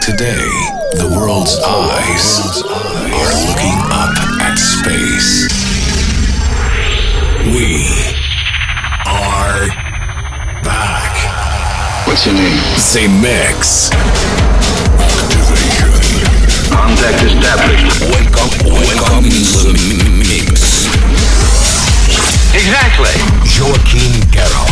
[0.00, 0.48] Today,
[0.96, 5.44] the world's eyes are looking up at space.
[7.52, 7.84] We
[9.04, 9.68] are
[10.64, 11.12] back.
[12.06, 12.56] What's your name?
[12.78, 13.90] Say Mix.
[16.72, 18.00] Contact established.
[18.08, 20.88] Welcome, welcome to the mix.
[22.54, 23.12] Exactly.
[23.60, 24.64] Joaquin Garro,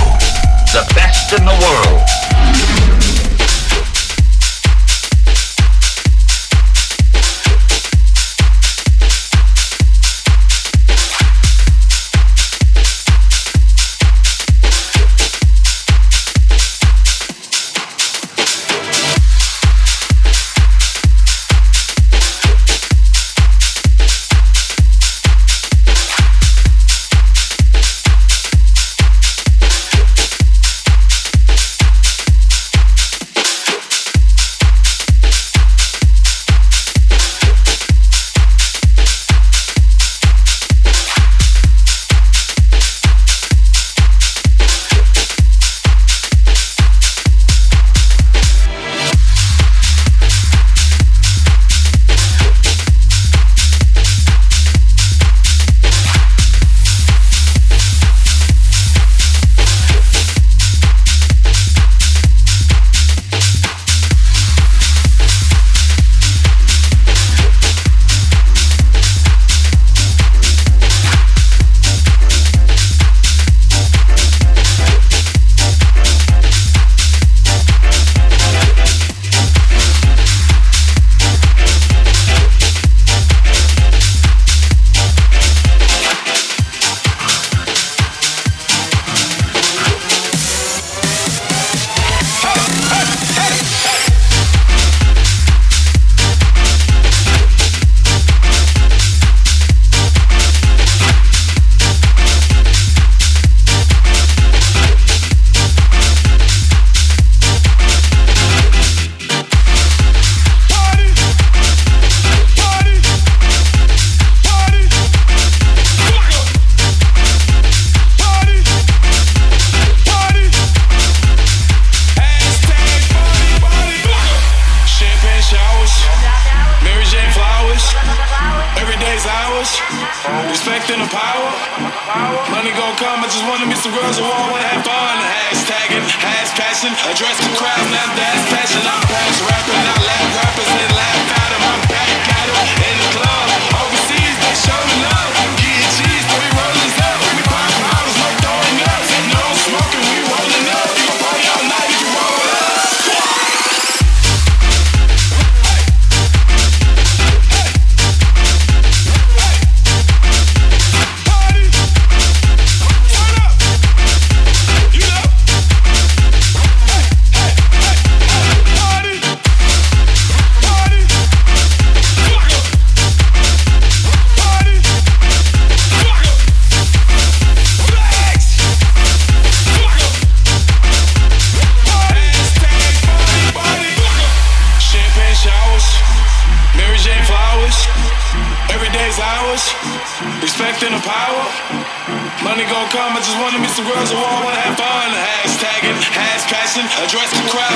[0.73, 2.32] The best in the world.
[2.45, 3.02] Thank you.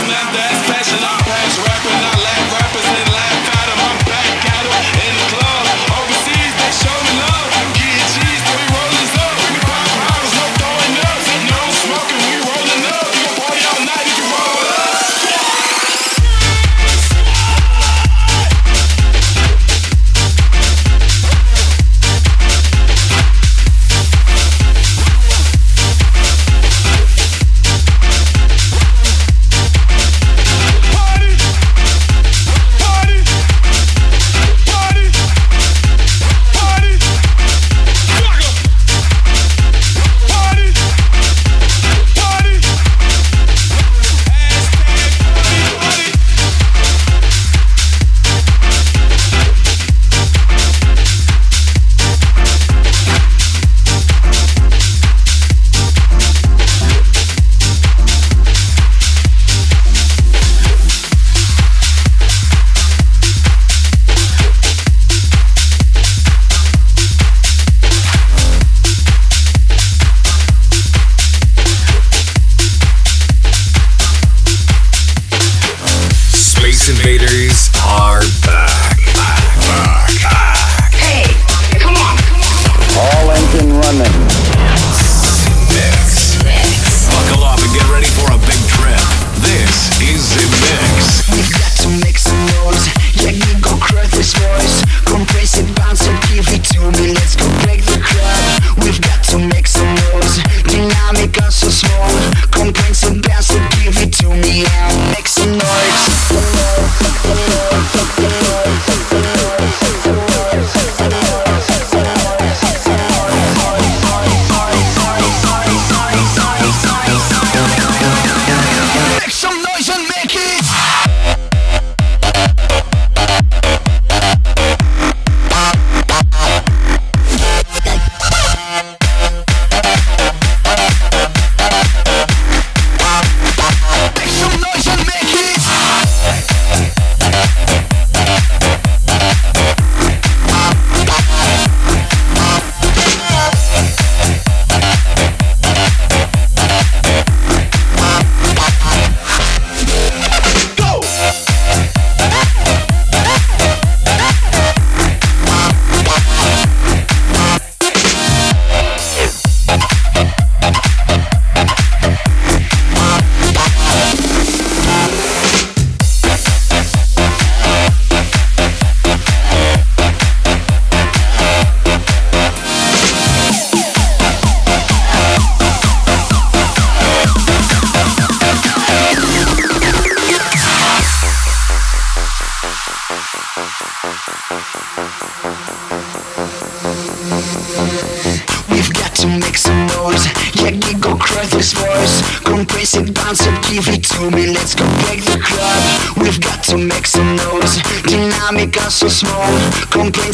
[0.09, 1.03] now that's passion.
[1.03, 2.01] on page, past rapping.
[2.07, 2.16] I'm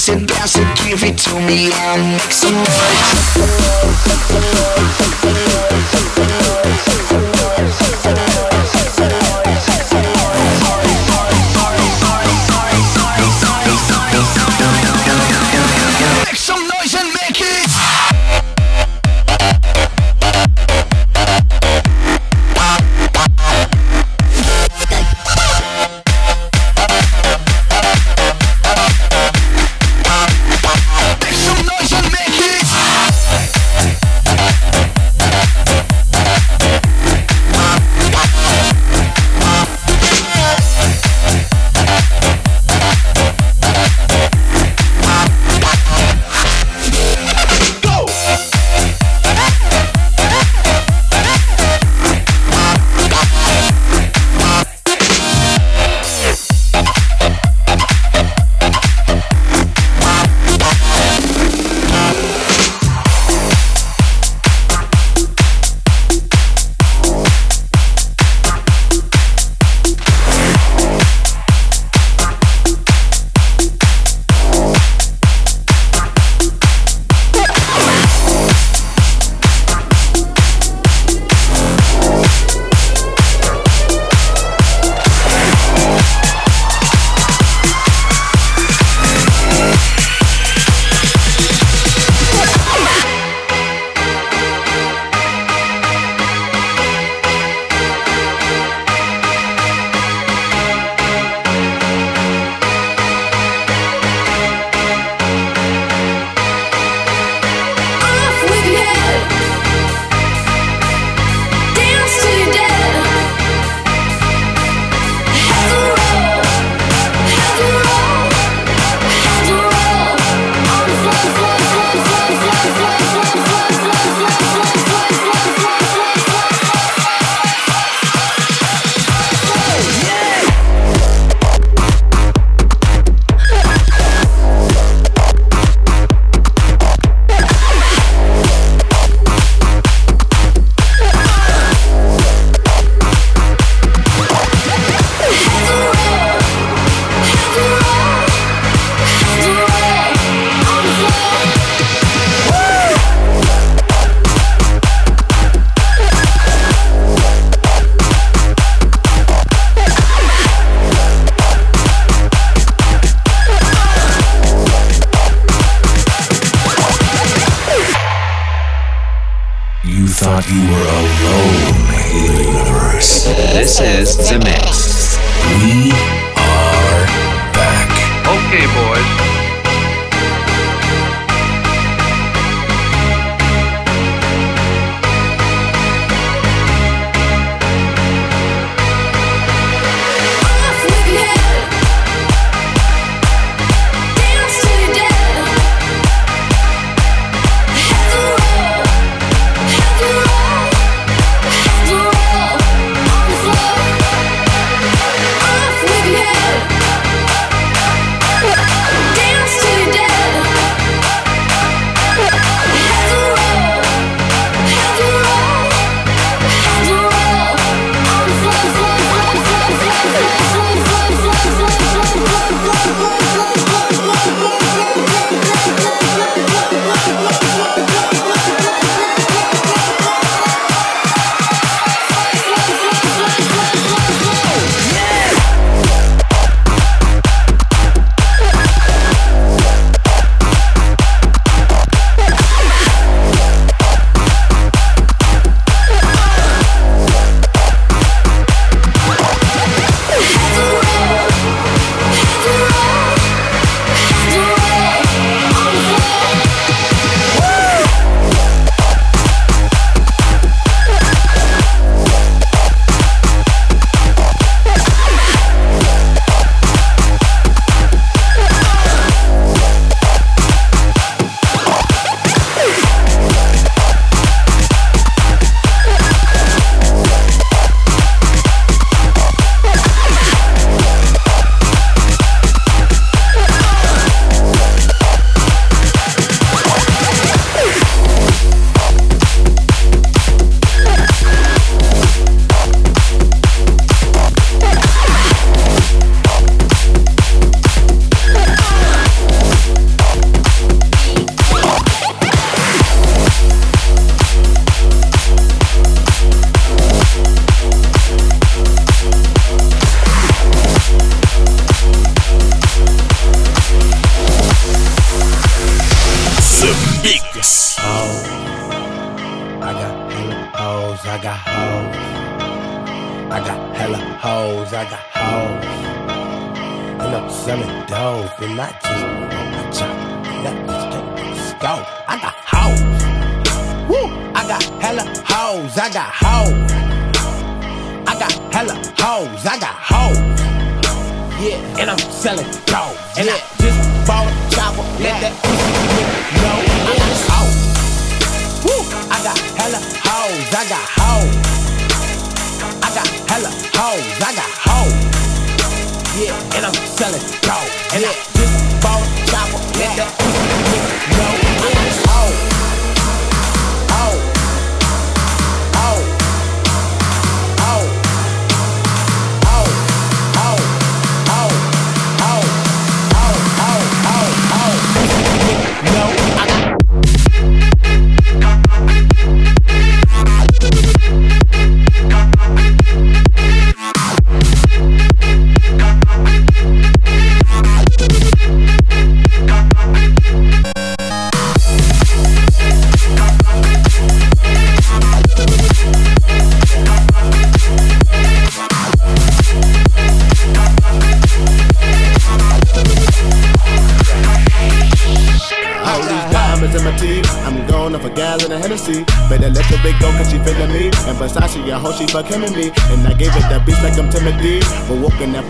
[0.07, 2.55] bounce it, bounce it, give it to me and make some
[4.65, 4.72] noise.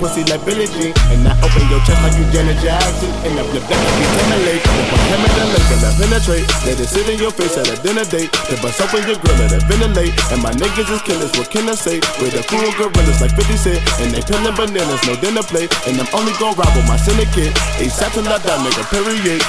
[0.03, 0.91] pussy like Billie Jean.
[1.15, 3.15] And I open your chest like you Janet Jackson.
[3.23, 4.65] And I flip that like you Timberlake.
[4.67, 6.47] If I hammer the lake, and I penetrate.
[6.67, 8.35] Let it sit in your face at a dinner date.
[8.51, 10.15] The bust open your grill, let it ventilate.
[10.35, 12.03] And my niggas is killers, what can I say?
[12.19, 13.81] With a the cool gorillas like 50 Cent.
[14.03, 15.71] And they peeling bananas, no dinner plate.
[15.87, 17.55] And I'm only gon' rob with my syndicate.
[17.79, 19.41] ASAP till I die, nigga, period.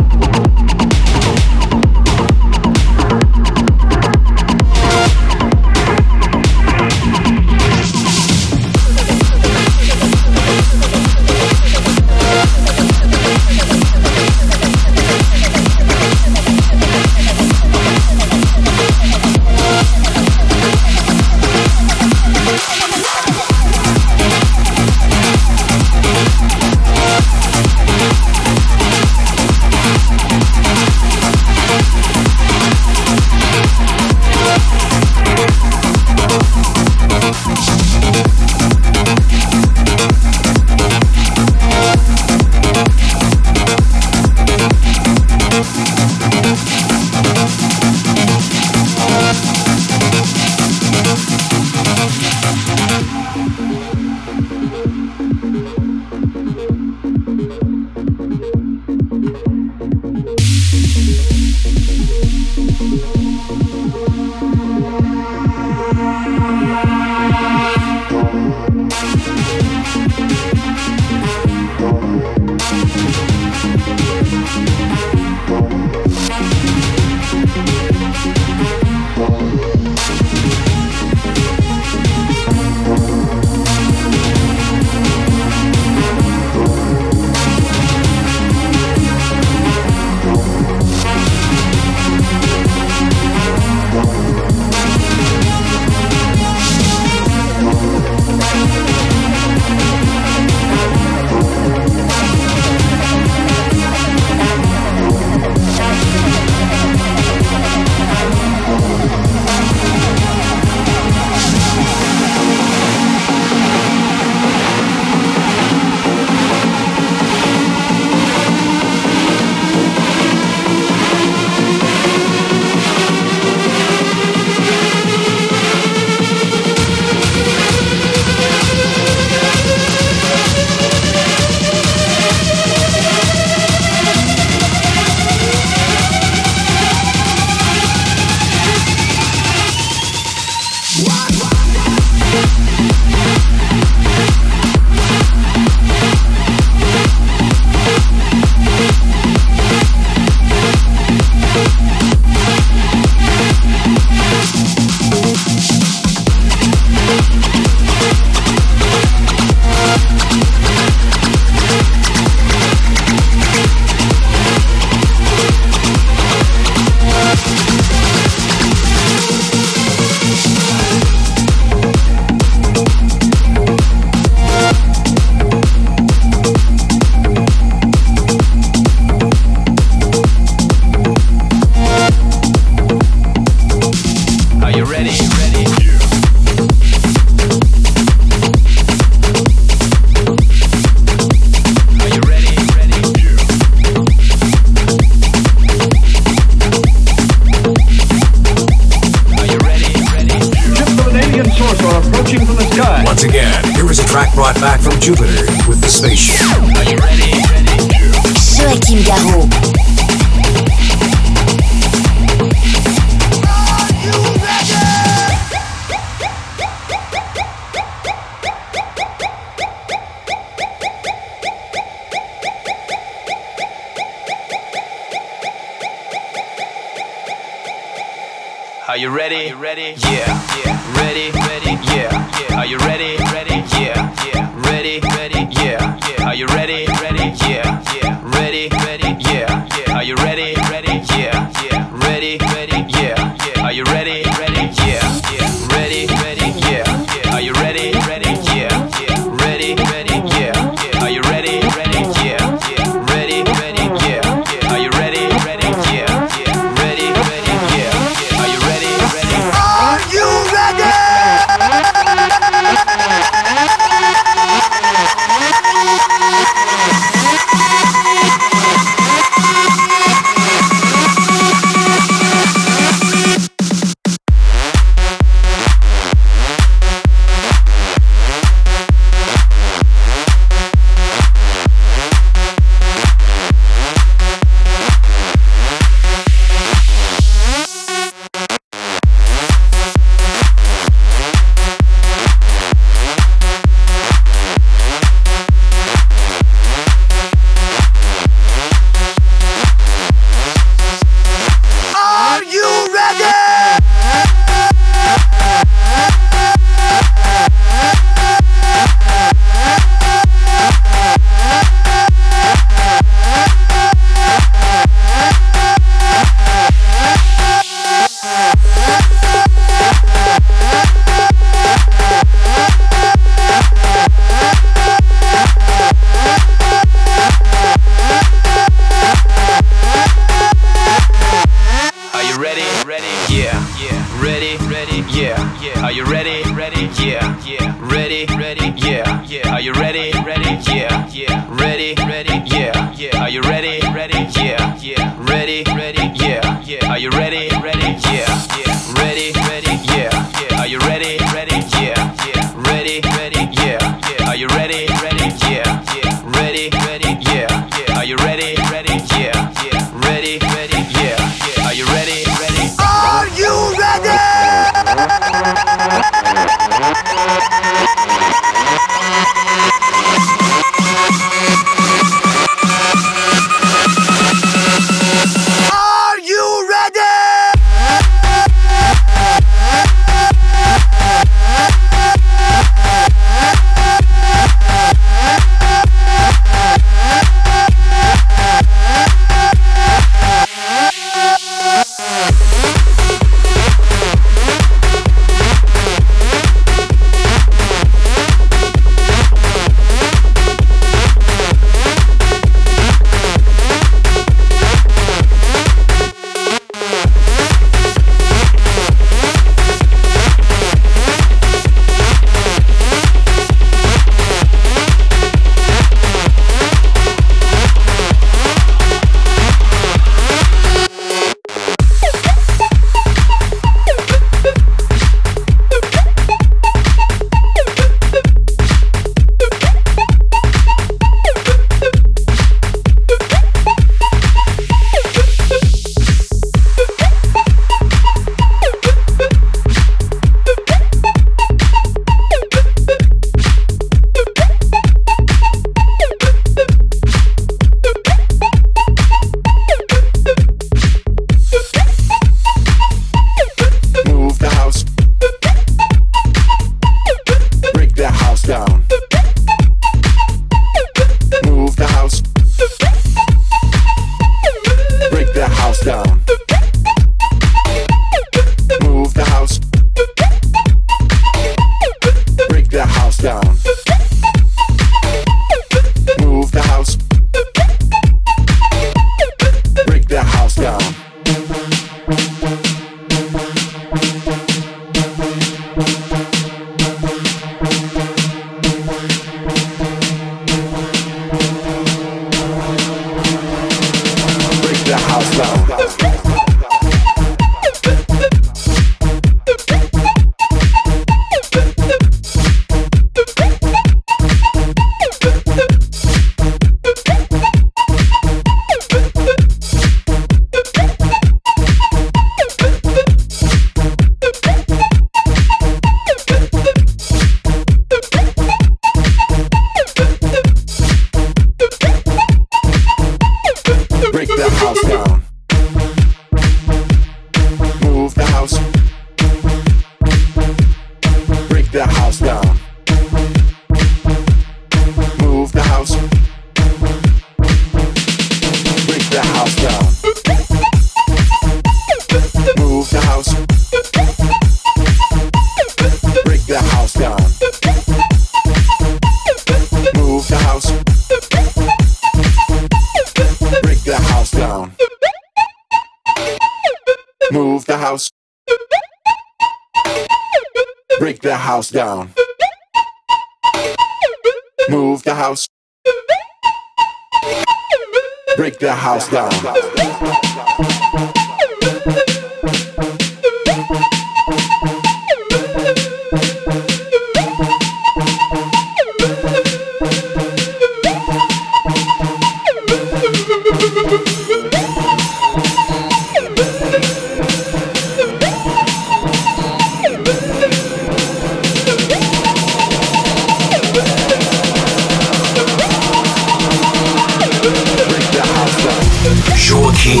[599.84, 600.00] Wake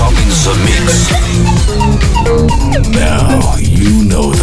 [0.00, 1.10] up in the mix.
[2.94, 4.37] Now you know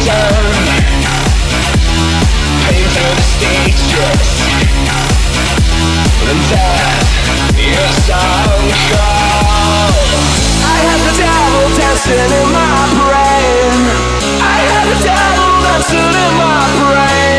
[0.00, 1.04] return
[2.64, 2.88] Paint
[6.50, 7.04] that
[7.58, 7.96] is
[10.64, 11.68] I the devil
[12.32, 13.80] in my brain
[14.40, 17.29] I have the devil dancing in my brain.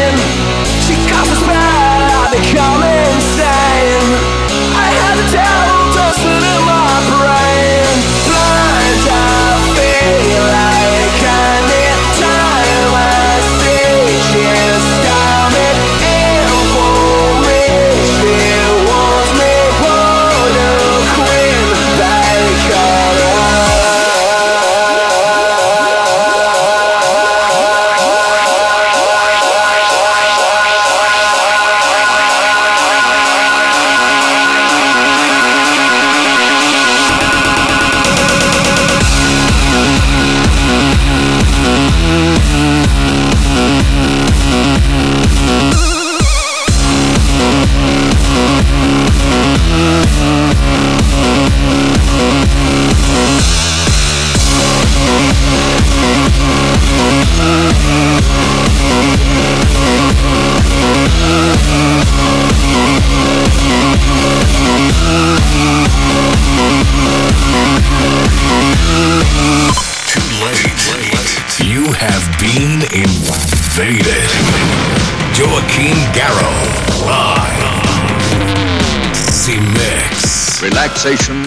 [81.02, 81.41] Conversation.